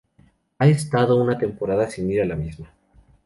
[0.59, 2.73] He estado una temporada sin ir a la misma.